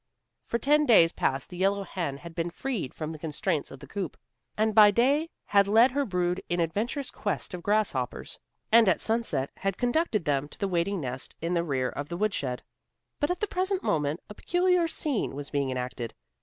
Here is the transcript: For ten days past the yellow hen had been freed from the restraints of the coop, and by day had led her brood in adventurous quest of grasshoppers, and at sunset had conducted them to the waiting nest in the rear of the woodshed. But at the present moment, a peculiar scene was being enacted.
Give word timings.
For 0.43 0.57
ten 0.57 0.87
days 0.87 1.11
past 1.11 1.51
the 1.51 1.57
yellow 1.57 1.83
hen 1.83 2.17
had 2.17 2.33
been 2.33 2.49
freed 2.49 2.91
from 2.91 3.11
the 3.11 3.19
restraints 3.21 3.69
of 3.69 3.79
the 3.81 3.85
coop, 3.85 4.17
and 4.57 4.73
by 4.73 4.89
day 4.89 5.29
had 5.45 5.67
led 5.67 5.91
her 5.91 6.05
brood 6.05 6.41
in 6.49 6.59
adventurous 6.59 7.11
quest 7.11 7.53
of 7.53 7.61
grasshoppers, 7.61 8.39
and 8.71 8.89
at 8.89 8.99
sunset 8.99 9.51
had 9.57 9.77
conducted 9.77 10.25
them 10.25 10.47
to 10.47 10.57
the 10.57 10.67
waiting 10.67 10.99
nest 11.01 11.35
in 11.39 11.53
the 11.53 11.63
rear 11.63 11.89
of 11.89 12.09
the 12.09 12.17
woodshed. 12.17 12.63
But 13.19 13.29
at 13.29 13.41
the 13.41 13.45
present 13.47 13.83
moment, 13.83 14.21
a 14.27 14.33
peculiar 14.33 14.87
scene 14.87 15.35
was 15.35 15.51
being 15.51 15.69
enacted. 15.69 16.15